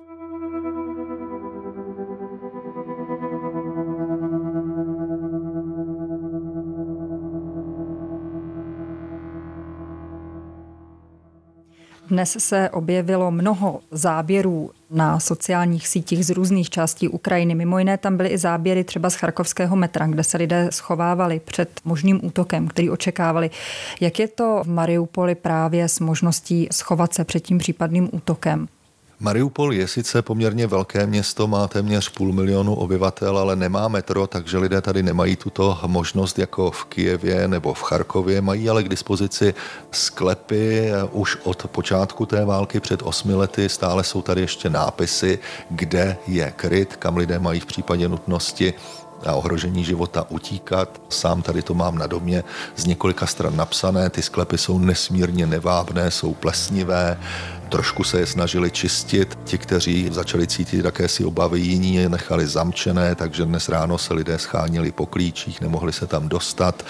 Dnes 12.07 12.35
se 12.39 12.69
objevilo 12.69 13.31
mnoho 13.31 13.79
záběrů 13.91 14.71
na 14.91 15.19
sociálních 15.19 15.87
sítích 15.87 16.25
z 16.25 16.29
různých 16.29 16.69
částí 16.69 17.07
Ukrajiny. 17.07 17.55
Mimo 17.55 17.79
jiné 17.79 17.97
tam 17.97 18.17
byly 18.17 18.29
i 18.29 18.37
záběry 18.37 18.83
třeba 18.83 19.09
z 19.09 19.15
charkovského 19.15 19.75
metra, 19.75 20.07
kde 20.07 20.23
se 20.23 20.37
lidé 20.37 20.67
schovávali 20.71 21.39
před 21.39 21.69
možným 21.85 22.25
útokem, 22.25 22.67
který 22.67 22.89
očekávali. 22.89 23.49
Jak 24.01 24.19
je 24.19 24.27
to 24.27 24.61
v 24.63 24.67
Mariupoli 24.67 25.35
právě 25.35 25.87
s 25.89 25.99
možností 25.99 26.67
schovat 26.71 27.13
se 27.13 27.23
před 27.23 27.39
tím 27.39 27.57
případným 27.57 28.09
útokem? 28.11 28.67
Mariupol 29.19 29.73
je 29.73 29.87
sice 29.87 30.21
poměrně 30.21 30.67
velké 30.67 31.07
město, 31.07 31.47
má 31.47 31.67
téměř 31.67 32.09
půl 32.09 32.33
milionu 32.33 32.75
obyvatel, 32.75 33.37
ale 33.37 33.55
nemá 33.55 33.87
metro, 33.87 34.27
takže 34.27 34.57
lidé 34.57 34.81
tady 34.81 35.03
nemají 35.03 35.35
tuto 35.35 35.79
možnost 35.87 36.39
jako 36.39 36.71
v 36.71 36.85
Kijevě 36.85 37.47
nebo 37.47 37.73
v 37.73 37.83
Charkově. 37.83 38.41
Mají 38.41 38.69
ale 38.69 38.83
k 38.83 38.89
dispozici 38.89 39.53
sklepy 39.91 40.91
už 41.11 41.37
od 41.43 41.67
počátku 41.67 42.25
té 42.25 42.45
války 42.45 42.79
před 42.79 43.01
osmi 43.03 43.33
lety. 43.33 43.69
Stále 43.69 44.03
jsou 44.03 44.21
tady 44.21 44.41
ještě 44.41 44.69
nápisy, 44.69 45.39
kde 45.69 46.17
je 46.27 46.53
kryt, 46.55 46.95
kam 46.95 47.17
lidé 47.17 47.39
mají 47.39 47.59
v 47.59 47.65
případě 47.65 48.09
nutnosti 48.09 48.73
a 49.25 49.33
ohrožení 49.33 49.83
života 49.83 50.25
utíkat. 50.29 51.01
Sám 51.09 51.41
tady 51.41 51.61
to 51.61 51.73
mám 51.73 51.97
na 51.97 52.07
domě 52.07 52.43
z 52.75 52.85
několika 52.85 53.25
stran 53.25 53.55
napsané. 53.55 54.09
Ty 54.09 54.21
sklepy 54.21 54.57
jsou 54.57 54.79
nesmírně 54.79 55.47
nevábné, 55.47 56.11
jsou 56.11 56.33
plesnivé, 56.33 57.19
Trošku 57.69 58.03
se 58.03 58.19
je 58.19 58.25
snažili 58.25 58.71
čistit. 58.71 59.37
Ti, 59.43 59.57
kteří 59.57 60.09
začali 60.11 60.47
cítit 60.47 60.85
si 61.05 61.25
obavy, 61.25 61.59
jiní 61.59 61.95
je 61.95 62.09
nechali 62.09 62.47
zamčené, 62.47 63.15
takže 63.15 63.45
dnes 63.45 63.69
ráno 63.69 63.97
se 63.97 64.13
lidé 64.13 64.39
schánili 64.39 64.91
po 64.91 65.05
klíčích, 65.05 65.61
nemohli 65.61 65.93
se 65.93 66.07
tam 66.07 66.29
dostat. 66.29 66.85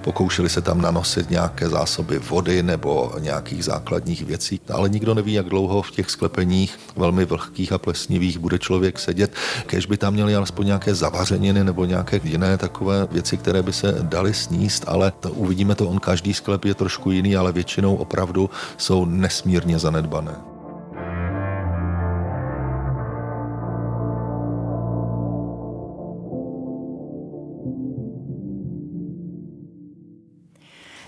Pokoušeli 0.00 0.48
se 0.48 0.60
tam 0.60 0.80
nanosit 0.80 1.30
nějaké 1.30 1.68
zásoby 1.68 2.18
vody 2.18 2.62
nebo 2.62 3.12
nějakých 3.18 3.64
základních 3.64 4.24
věcí, 4.24 4.60
ale 4.72 4.88
nikdo 4.88 5.14
neví, 5.14 5.32
jak 5.32 5.46
dlouho 5.48 5.82
v 5.82 5.90
těch 5.90 6.10
sklepeních 6.10 6.78
velmi 6.96 7.24
vlhkých 7.24 7.72
a 7.72 7.78
plesnivých 7.78 8.38
bude 8.38 8.58
člověk 8.58 8.98
sedět. 8.98 9.32
Kež 9.66 9.86
by 9.86 9.96
tam 9.96 10.12
měli 10.12 10.36
alespoň 10.36 10.66
nějaké 10.66 10.94
zavařeniny 10.94 11.64
nebo 11.64 11.84
nějaké 11.84 12.20
jiné 12.24 12.58
takové 12.58 13.08
věci, 13.10 13.36
které 13.36 13.62
by 13.62 13.72
se 13.72 13.96
daly 14.02 14.34
sníst, 14.34 14.84
ale 14.86 15.12
to 15.20 15.30
uvidíme 15.30 15.74
to, 15.74 15.88
on 15.88 15.98
každý 15.98 16.34
sklep 16.34 16.64
je 16.64 16.74
trošku 16.74 17.10
jiný, 17.10 17.36
ale 17.36 17.52
většinou 17.52 17.96
opravdu 17.96 18.50
jsou 18.76 19.04
nesmírně 19.04 19.78
zanedbané. 19.78 20.17
کنه 20.18 20.36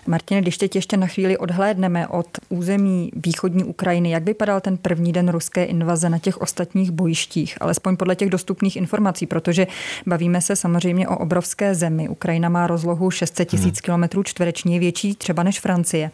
Martine, 0.06 0.40
když 0.40 0.58
teď 0.58 0.76
ještě 0.76 0.96
na 0.96 1.06
chvíli 1.06 1.38
odhlédneme 1.38 2.08
od 2.08 2.26
území 2.48 3.10
východní 3.16 3.64
Ukrajiny, 3.64 4.10
jak 4.10 4.24
vypadal 4.24 4.60
ten 4.60 4.76
první 4.76 5.12
den 5.12 5.28
ruské 5.28 5.64
invaze 5.64 6.10
na 6.10 6.18
těch 6.18 6.40
ostatních 6.40 6.90
bojištích, 6.90 7.58
alespoň 7.60 7.96
podle 7.96 8.16
těch 8.16 8.30
dostupných 8.30 8.76
informací, 8.76 9.26
protože 9.26 9.66
bavíme 10.06 10.40
se 10.40 10.56
samozřejmě 10.56 11.08
o 11.08 11.18
obrovské 11.18 11.74
zemi. 11.74 12.08
Ukrajina 12.08 12.48
má 12.48 12.66
rozlohu 12.66 13.10
600 13.10 13.48
tisíc 13.48 13.80
hmm. 13.86 14.08
km 14.08 14.24
čtvereční, 14.24 14.78
větší 14.78 15.14
třeba 15.14 15.42
než 15.42 15.60
Francie. 15.60 16.10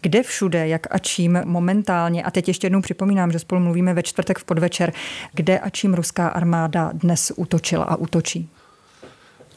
Kde 0.00 0.22
všude, 0.22 0.68
jak 0.68 0.86
a 0.90 0.98
čím 0.98 1.42
momentálně, 1.44 2.22
a 2.22 2.30
teď 2.30 2.48
ještě 2.48 2.66
jednou 2.66 2.80
připomínám, 2.80 3.32
že 3.32 3.38
spolu 3.38 3.60
mluvíme 3.60 3.94
ve 3.94 4.02
čtvrtek 4.02 4.38
v 4.38 4.44
podvečer, 4.44 4.92
kde 5.32 5.58
a 5.58 5.70
čím 5.70 5.94
ruská 5.94 6.28
armáda 6.28 6.90
dnes 6.94 7.32
útočila 7.36 7.84
a 7.84 7.96
útočí? 7.96 8.48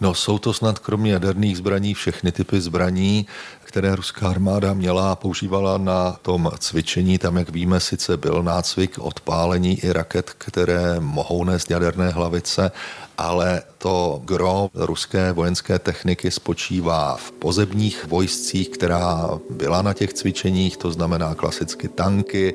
No, 0.01 0.13
jsou 0.13 0.37
to 0.37 0.53
snad 0.53 0.79
kromě 0.79 1.11
jaderných 1.11 1.57
zbraní 1.57 1.93
všechny 1.93 2.31
typy 2.31 2.61
zbraní, 2.61 3.27
které 3.75 3.95
ruská 3.95 4.29
armáda 4.29 4.73
měla 4.73 5.11
a 5.11 5.15
používala 5.15 5.77
na 5.77 6.11
tom 6.21 6.51
cvičení. 6.59 7.17
Tam, 7.17 7.37
jak 7.37 7.49
víme, 7.49 7.79
sice 7.79 8.17
byl 8.17 8.43
nácvik 8.43 8.99
odpálení 8.99 9.79
i 9.79 9.93
raket, 9.93 10.31
které 10.37 10.99
mohou 10.99 11.43
nést 11.43 11.71
jaderné 11.71 12.09
hlavice, 12.09 12.71
ale 13.17 13.61
to 13.77 14.21
gro 14.25 14.69
ruské 14.73 15.31
vojenské 15.31 15.79
techniky 15.79 16.31
spočívá 16.31 17.15
v 17.15 17.31
pozemních 17.31 18.05
vojscích, 18.07 18.69
která 18.69 19.29
byla 19.49 19.81
na 19.81 19.93
těch 19.93 20.13
cvičeních, 20.13 20.77
to 20.77 20.91
znamená 20.91 21.35
klasicky 21.35 21.87
tanky, 21.87 22.53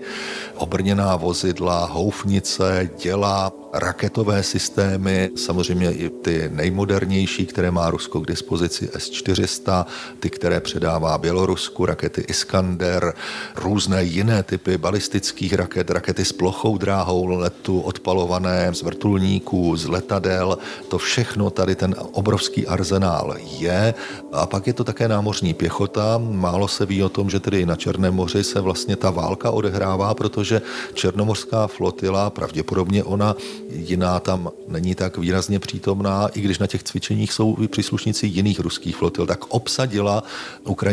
obrněná 0.55 1.17
vozidla, 1.17 1.85
houfnice, 1.85 2.91
děla, 3.03 3.53
raketové 3.73 4.43
systémy, 4.43 5.31
samozřejmě 5.37 5.93
i 5.93 6.11
ty 6.11 6.51
nejmodernější, 6.53 7.47
které 7.47 7.71
má 7.71 7.91
Rusko 7.91 8.21
k 8.21 8.27
dispozici 8.27 8.91
S-400, 8.95 9.87
ty, 10.21 10.31
které 10.31 10.61
předává 10.61 11.10
Bělorusku, 11.19 11.87
rakety 11.87 12.21
Iskander, 12.21 13.15
různé 13.57 14.05
jiné 14.05 14.43
typy 14.43 14.79
balistických 14.79 15.53
raket, 15.55 15.91
rakety 15.91 16.25
s 16.25 16.33
plochou 16.33 16.79
dráhou 16.79 17.27
letu, 17.27 17.81
odpalované 17.81 18.75
z 18.75 18.83
vrtulníků, 18.83 19.77
z 19.77 19.87
letadel, 19.87 20.59
to 20.89 20.99
všechno 20.99 21.51
tady 21.51 21.75
ten 21.75 21.95
obrovský 22.13 22.67
arzenál 22.67 23.37
je. 23.59 23.95
A 24.33 24.47
pak 24.47 24.67
je 24.67 24.73
to 24.73 24.85
také 24.85 25.09
námořní 25.09 25.55
pěchota. 25.55 26.19
Málo 26.19 26.69
se 26.69 26.87
ví 26.87 27.03
o 27.03 27.09
tom, 27.09 27.31
že 27.31 27.41
tedy 27.41 27.67
na 27.67 27.77
Černém 27.77 28.15
moři 28.15 28.45
se 28.45 28.61
vlastně 28.61 28.97
ta 28.97 29.11
válka 29.11 29.51
odehrává, 29.51 30.15
protože 30.15 30.63
Černomořská 30.95 31.67
flotila, 31.67 32.31
pravděpodobně 32.31 33.05
ona 33.05 33.37
jiná 33.71 34.21
tam 34.21 34.51
není 34.69 34.95
tak 34.95 35.19
výrazně 35.19 35.59
přítomná, 35.59 36.29
i 36.29 36.41
když 36.41 36.59
na 36.59 36.67
těch 36.67 36.83
cvičeních 36.83 37.33
jsou 37.33 37.57
i 37.61 37.69
příslušníci 37.69 38.27
jiných 38.27 38.61
ruských 38.61 38.97
flotil, 38.97 39.27
tak 39.27 39.45
obsadila 39.49 40.23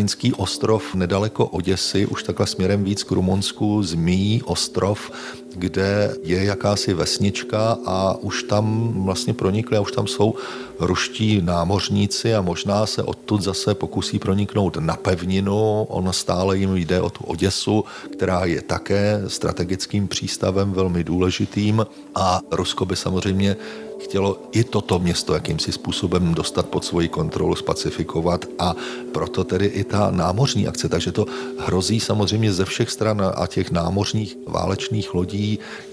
ukrajinský 0.07 0.33
ostrov 0.33 0.95
nedaleko 0.95 1.45
Oděsy, 1.45 2.05
už 2.05 2.23
takhle 2.23 2.47
směrem 2.47 2.83
víc 2.83 3.03
k 3.03 3.11
Rumunsku, 3.11 3.83
Zmí 3.83 4.41
ostrov, 4.45 5.11
kde 5.55 6.15
je 6.23 6.43
jakási 6.43 6.93
vesnička 6.93 7.77
a 7.85 8.17
už 8.21 8.43
tam 8.43 8.93
vlastně 9.05 9.33
pronikly 9.33 9.77
a 9.77 9.81
už 9.81 9.91
tam 9.91 10.07
jsou 10.07 10.35
ruští 10.79 11.41
námořníci 11.41 12.35
a 12.35 12.41
možná 12.41 12.85
se 12.85 13.03
odtud 13.03 13.41
zase 13.41 13.75
pokusí 13.75 14.19
proniknout 14.19 14.77
na 14.77 14.95
pevninu. 14.95 15.83
Ono 15.89 16.13
stále 16.13 16.57
jim 16.57 16.75
jde 16.75 17.01
o 17.01 17.09
tu 17.09 17.23
Oděsu, 17.23 17.85
která 18.13 18.45
je 18.45 18.61
také 18.61 19.23
strategickým 19.27 20.07
přístavem 20.07 20.71
velmi 20.71 21.03
důležitým 21.03 21.85
a 22.15 22.41
Rusko 22.51 22.85
by 22.85 22.95
samozřejmě 22.95 23.55
chtělo 23.99 24.41
i 24.51 24.63
toto 24.63 24.99
město 24.99 25.33
jakýmsi 25.33 25.71
způsobem 25.71 26.33
dostat 26.33 26.65
pod 26.65 26.85
svoji 26.85 27.07
kontrolu, 27.07 27.55
spacifikovat 27.55 28.45
a 28.59 28.75
proto 29.11 29.43
tedy 29.43 29.65
i 29.65 29.83
ta 29.83 30.11
námořní 30.11 30.67
akce. 30.67 30.89
Takže 30.89 31.11
to 31.11 31.25
hrozí 31.59 31.99
samozřejmě 31.99 32.53
ze 32.53 32.65
všech 32.65 32.89
stran 32.91 33.33
a 33.35 33.47
těch 33.47 33.71
námořních 33.71 34.37
válečných 34.47 35.13
lodí 35.13 35.36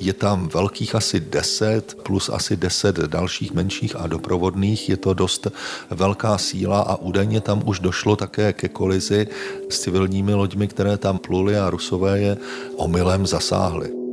je 0.00 0.12
tam 0.12 0.48
velkých 0.48 0.94
asi 0.94 1.20
10 1.20 1.94
plus 2.02 2.28
asi 2.28 2.56
10 2.56 2.96
dalších 2.96 3.52
menších 3.52 3.96
a 3.96 4.06
doprovodných. 4.06 4.88
Je 4.88 4.96
to 4.96 5.14
dost 5.14 5.46
velká 5.90 6.38
síla 6.38 6.80
a 6.80 6.96
údajně 6.96 7.40
tam 7.40 7.62
už 7.64 7.80
došlo 7.80 8.16
také 8.16 8.52
ke 8.52 8.68
kolizi 8.68 9.26
s 9.68 9.80
civilními 9.80 10.34
loďmi, 10.34 10.68
které 10.68 10.96
tam 10.96 11.18
pluly 11.18 11.58
a 11.58 11.70
rusové 11.70 12.20
je 12.20 12.36
omylem 12.76 13.26
zasáhly. 13.26 14.03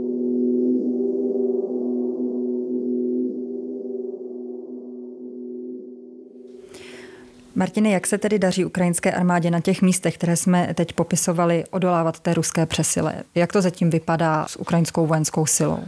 Martine, 7.56 7.90
jak 7.90 8.08
se 8.08 8.18
tedy 8.18 8.40
daří 8.40 8.66
ukrajinské 8.66 9.12
armádě 9.12 9.52
na 9.52 9.60
těch 9.60 9.82
místech, 9.82 10.18
které 10.18 10.36
jsme 10.36 10.74
teď 10.74 10.94
popisovali, 10.94 11.64
odolávat 11.72 12.20
té 12.20 12.34
ruské 12.34 12.66
přesile? 12.66 13.24
Jak 13.36 13.54
to 13.54 13.62
zatím 13.62 13.90
vypadá 13.90 14.46
s 14.48 14.56
ukrajinskou 14.56 15.08
vojenskou 15.08 15.46
silou? 15.46 15.84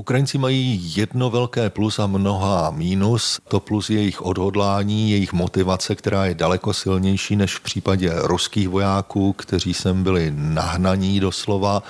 Ukrajinci 0.00 0.38
mají 0.38 0.92
jedno 0.96 1.30
velké 1.30 1.70
plus 1.70 1.98
a 1.98 2.06
mnoha 2.06 2.70
mínus. 2.70 3.40
To 3.48 3.60
plus 3.60 3.90
je 3.90 3.96
jejich 3.96 4.22
odhodlání, 4.22 5.10
jejich 5.10 5.32
motivace, 5.32 5.94
která 5.94 6.26
je 6.26 6.34
daleko 6.34 6.72
silnější 6.72 7.36
než 7.36 7.56
v 7.56 7.60
případě 7.60 8.12
ruských 8.14 8.68
vojáků, 8.68 9.32
kteří 9.32 9.74
sem 9.74 10.02
byli 10.02 10.32
nahnaní 10.36 11.20
doslova. 11.20 11.82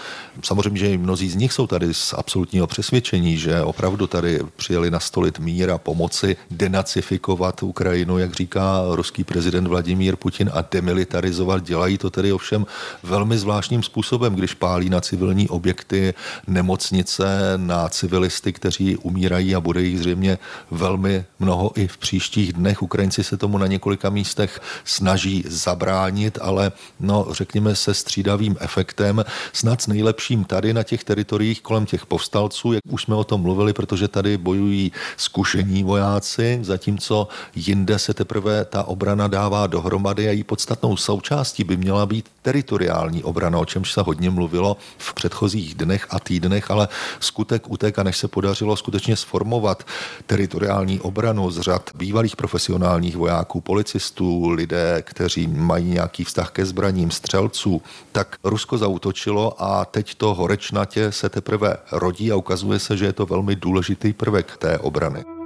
Samozřejmě, 0.42 0.78
že 0.78 0.98
mnozí 0.98 1.28
z 1.28 1.36
nich 1.36 1.52
jsou 1.52 1.66
tady 1.66 1.94
z 1.94 2.14
absolutního 2.16 2.66
přesvědčení, 2.66 3.36
že 3.36 3.62
opravdu 3.62 4.06
tady 4.06 4.40
přijeli 4.56 4.90
nastolit 4.90 5.38
mír 5.38 5.70
a 5.70 5.78
pomoci 5.78 6.36
denacifikovat 6.50 7.62
Ukrajinu, 7.62 8.18
jak 8.18 8.34
říká 8.34 8.82
ruský 8.90 9.24
prezident 9.24 9.66
Vladimír 9.66 10.16
Putin, 10.16 10.50
a 10.54 10.64
demilitarizovat. 10.70 11.64
Dělají 11.64 11.98
to 11.98 12.10
tedy 12.10 12.32
ovšem 12.32 12.66
velmi 13.02 13.38
zvláštním 13.38 13.82
způsobem, 13.82 14.34
když 14.34 14.54
pálí 14.54 14.90
na 14.90 15.00
civilní 15.00 15.48
objekty, 15.48 16.14
nemocnice, 16.46 17.52
na 17.56 17.88
civilisty, 18.00 18.52
kteří 18.52 18.96
umírají 18.96 19.54
a 19.54 19.60
bude 19.60 19.82
jich 19.82 19.98
zřejmě 19.98 20.38
velmi 20.70 21.24
mnoho 21.38 21.72
i 21.76 21.86
v 21.86 21.96
příštích 21.98 22.52
dnech. 22.52 22.82
Ukrajinci 22.82 23.24
se 23.24 23.36
tomu 23.36 23.58
na 23.58 23.66
několika 23.66 24.10
místech 24.10 24.60
snaží 24.84 25.44
zabránit, 25.48 26.38
ale 26.40 26.72
no, 27.00 27.26
řekněme 27.30 27.76
se 27.76 27.94
střídavým 27.94 28.56
efektem, 28.60 29.24
snad 29.52 29.82
s 29.82 29.86
nejlepším 29.86 30.44
tady 30.44 30.74
na 30.74 30.82
těch 30.82 31.04
teritoriích 31.04 31.60
kolem 31.60 31.86
těch 31.86 32.06
povstalců, 32.06 32.72
jak 32.72 32.82
už 32.88 33.02
jsme 33.02 33.14
o 33.14 33.24
tom 33.24 33.40
mluvili, 33.40 33.72
protože 33.72 34.08
tady 34.08 34.38
bojují 34.38 34.92
zkušení 35.16 35.84
vojáci, 35.84 36.58
zatímco 36.62 37.28
jinde 37.54 37.98
se 37.98 38.14
teprve 38.14 38.64
ta 38.64 38.82
obrana 38.84 39.28
dává 39.28 39.66
dohromady 39.66 40.28
a 40.28 40.30
její 40.30 40.44
podstatnou 40.44 40.96
součástí 40.96 41.64
by 41.64 41.76
měla 41.76 42.06
být 42.06 42.24
teritoriální 42.42 43.24
obrana, 43.24 43.58
o 43.58 43.64
čemž 43.64 43.92
se 43.92 44.00
hodně 44.00 44.30
mluvilo 44.30 44.76
v 44.98 45.14
předchozích 45.14 45.74
dnech 45.74 46.06
a 46.10 46.20
týdnech, 46.20 46.70
ale 46.70 46.88
skutek 47.20 47.70
utek 47.70 47.98
a 47.98 48.02
než 48.02 48.16
se 48.16 48.28
podařilo 48.28 48.76
skutečně 48.76 49.16
sformovat 49.16 49.84
teritoriální 50.26 51.00
obranu 51.00 51.50
z 51.50 51.60
řad 51.60 51.90
bývalých 51.94 52.36
profesionálních 52.36 53.16
vojáků, 53.16 53.60
policistů, 53.60 54.48
lidé, 54.48 55.02
kteří 55.02 55.46
mají 55.46 55.84
nějaký 55.90 56.24
vztah 56.24 56.50
ke 56.50 56.66
zbraním, 56.66 57.10
střelců, 57.10 57.82
tak 58.12 58.36
Rusko 58.44 58.78
zautočilo 58.78 59.62
a 59.62 59.84
teď 59.84 60.14
to 60.14 60.34
horečnatě 60.34 61.12
se 61.12 61.28
teprve 61.28 61.76
rodí 61.92 62.32
a 62.32 62.36
ukazuje 62.36 62.78
se, 62.78 62.96
že 62.96 63.04
je 63.04 63.12
to 63.12 63.26
velmi 63.26 63.56
důležitý 63.56 64.12
prvek 64.12 64.56
té 64.56 64.78
obrany. 64.78 65.39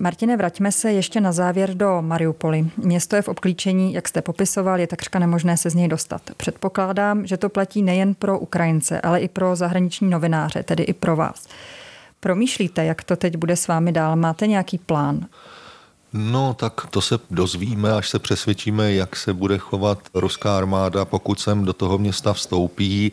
Martine, 0.00 0.36
vraťme 0.36 0.72
se 0.72 0.92
ještě 0.92 1.20
na 1.20 1.32
závěr 1.32 1.74
do 1.74 2.02
Mariupoli. 2.02 2.70
Město 2.76 3.16
je 3.16 3.22
v 3.22 3.28
obklíčení, 3.28 3.94
jak 3.94 4.08
jste 4.08 4.22
popisoval, 4.22 4.80
je 4.80 4.86
takřka 4.86 5.18
nemožné 5.18 5.56
se 5.56 5.70
z 5.70 5.74
něj 5.74 5.88
dostat. 5.88 6.22
Předpokládám, 6.36 7.26
že 7.26 7.36
to 7.36 7.48
platí 7.48 7.82
nejen 7.82 8.14
pro 8.14 8.38
Ukrajince, 8.38 9.00
ale 9.00 9.20
i 9.20 9.28
pro 9.28 9.56
zahraniční 9.56 10.10
novináře, 10.10 10.62
tedy 10.62 10.82
i 10.82 10.92
pro 10.92 11.16
vás. 11.16 11.46
Promýšlíte, 12.20 12.84
jak 12.84 13.02
to 13.02 13.16
teď 13.16 13.36
bude 13.36 13.56
s 13.56 13.68
vámi 13.68 13.92
dál? 13.92 14.16
Máte 14.16 14.46
nějaký 14.46 14.78
plán? 14.78 15.26
No, 16.12 16.54
tak 16.54 16.86
to 16.90 17.00
se 17.00 17.18
dozvíme, 17.30 17.92
až 17.92 18.08
se 18.08 18.18
přesvědčíme, 18.18 18.92
jak 18.92 19.16
se 19.16 19.34
bude 19.34 19.58
chovat 19.58 19.98
ruská 20.14 20.58
armáda, 20.58 21.04
pokud 21.04 21.40
sem 21.40 21.64
do 21.64 21.72
toho 21.72 21.98
města 21.98 22.32
vstoupí. 22.32 23.12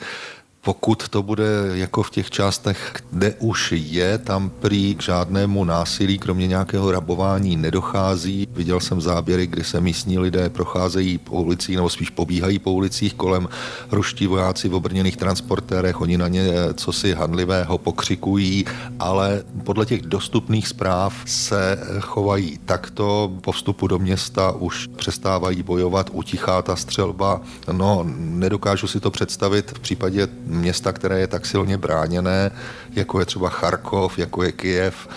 Pokud 0.65 1.09
to 1.09 1.23
bude 1.23 1.45
jako 1.73 2.03
v 2.03 2.09
těch 2.09 2.31
částech, 2.31 2.93
kde 3.11 3.33
už 3.39 3.73
je, 3.75 4.17
tam 4.17 4.49
prý 4.49 4.95
k 4.95 5.01
žádnému 5.03 5.63
násilí, 5.63 6.19
kromě 6.19 6.47
nějakého 6.47 6.91
rabování, 6.91 7.55
nedochází. 7.55 8.47
Viděl 8.51 8.79
jsem 8.79 9.01
záběry, 9.01 9.47
kdy 9.47 9.63
se 9.63 9.81
místní 9.81 10.19
lidé 10.19 10.49
procházejí 10.49 11.17
po 11.17 11.41
ulicích, 11.41 11.75
nebo 11.75 11.89
spíš 11.89 12.09
pobíhají 12.09 12.59
po 12.59 12.71
ulicích 12.71 13.13
kolem 13.13 13.47
ruští 13.91 14.27
vojáci 14.27 14.69
v 14.69 14.75
obrněných 14.75 15.17
transportérech. 15.17 16.01
Oni 16.01 16.17
na 16.17 16.27
ně 16.27 16.47
co 16.73 16.91
si 16.91 17.13
handlivého 17.13 17.77
pokřikují, 17.77 18.65
ale 18.99 19.43
podle 19.63 19.85
těch 19.85 20.01
dostupných 20.01 20.67
zpráv 20.67 21.13
se 21.25 21.79
chovají 21.99 22.59
takto. 22.65 23.31
Po 23.41 23.51
vstupu 23.51 23.87
do 23.87 23.99
města 23.99 24.51
už 24.51 24.87
přestávají 24.95 25.63
bojovat, 25.63 26.09
utichá 26.13 26.61
ta 26.61 26.75
střelba. 26.75 27.41
No, 27.71 28.05
nedokážu 28.17 28.87
si 28.87 28.99
to 28.99 29.11
představit 29.11 29.71
v 29.71 29.79
případě 29.79 30.27
města, 30.55 30.91
které 30.91 31.19
je 31.19 31.27
tak 31.27 31.45
silně 31.45 31.77
bráněné, 31.77 32.51
jako 32.93 33.19
je 33.19 33.25
třeba 33.25 33.49
Charkov, 33.49 34.19
jako 34.19 34.43
je 34.43 34.51
Kijev, 34.51 35.07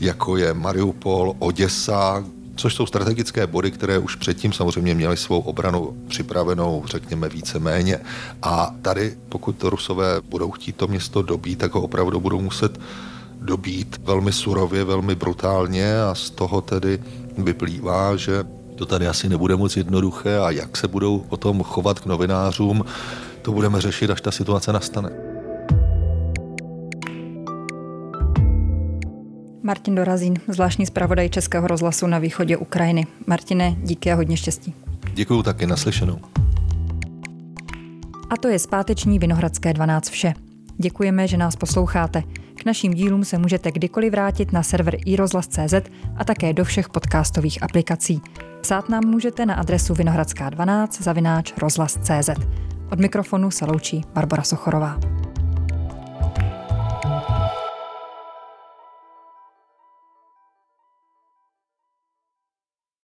jako 0.00 0.36
je 0.36 0.54
Mariupol, 0.54 1.34
Oděsa, 1.38 2.24
což 2.56 2.74
jsou 2.74 2.86
strategické 2.86 3.46
body, 3.46 3.70
které 3.70 3.98
už 3.98 4.14
předtím 4.16 4.52
samozřejmě 4.52 4.94
měly 4.94 5.16
svou 5.16 5.40
obranu 5.40 5.96
připravenou, 6.08 6.82
řekněme, 6.86 7.28
více 7.28 7.58
méně. 7.58 8.00
A 8.42 8.74
tady, 8.82 9.16
pokud 9.28 9.62
Rusové 9.62 10.20
budou 10.28 10.50
chtít 10.50 10.76
to 10.76 10.86
město 10.86 11.22
dobít, 11.22 11.58
tak 11.58 11.74
ho 11.74 11.80
opravdu 11.80 12.20
budou 12.20 12.40
muset 12.40 12.80
dobít 13.40 14.00
velmi 14.04 14.32
surově, 14.32 14.84
velmi 14.84 15.14
brutálně 15.14 16.02
a 16.02 16.14
z 16.14 16.30
toho 16.30 16.60
tedy 16.60 16.98
vyplývá, 17.38 18.16
že 18.16 18.44
to 18.76 18.86
tady 18.86 19.08
asi 19.08 19.28
nebude 19.28 19.56
moc 19.56 19.76
jednoduché 19.76 20.38
a 20.38 20.50
jak 20.50 20.76
se 20.76 20.88
budou 20.88 21.24
o 21.28 21.36
tom 21.36 21.62
chovat 21.62 22.00
k 22.00 22.06
novinářům, 22.06 22.84
to 23.46 23.52
budeme 23.52 23.80
řešit, 23.80 24.10
až 24.10 24.20
ta 24.20 24.30
situace 24.30 24.72
nastane. 24.72 25.10
Martin 29.62 29.94
Dorazín, 29.94 30.34
zvláštní 30.48 30.86
zpravodaj 30.86 31.28
Českého 31.28 31.66
rozhlasu 31.66 32.06
na 32.06 32.18
východě 32.18 32.56
Ukrajiny. 32.56 33.06
Martine, 33.26 33.76
díky 33.82 34.12
a 34.12 34.14
hodně 34.14 34.36
štěstí. 34.36 34.74
Děkuji 35.14 35.42
taky, 35.42 35.66
naslyšenou. 35.66 36.18
A 38.30 38.36
to 38.40 38.48
je 38.48 38.58
zpáteční 38.58 39.18
Vinohradské 39.18 39.72
12 39.72 40.08
vše. 40.08 40.34
Děkujeme, 40.76 41.28
že 41.28 41.36
nás 41.36 41.56
posloucháte. 41.56 42.22
K 42.54 42.64
našim 42.64 42.94
dílům 42.94 43.24
se 43.24 43.38
můžete 43.38 43.72
kdykoliv 43.72 44.12
vrátit 44.12 44.52
na 44.52 44.62
server 44.62 44.96
iRozhlas.cz 45.06 45.74
a 46.16 46.24
také 46.24 46.52
do 46.52 46.64
všech 46.64 46.88
podcastových 46.88 47.62
aplikací. 47.62 48.20
Psát 48.60 48.88
nám 48.88 49.04
můžete 49.06 49.46
na 49.46 49.54
adresu 49.54 49.94
vinohradská12 49.94 50.88
zavináč 51.02 51.52
rozhlas.cz. 51.58 52.30
Od 52.90 53.00
mikrofonu 53.00 53.50
se 53.50 53.64
loučí 53.64 54.04
Barbara 54.14 54.42
Sochorová. 54.42 54.98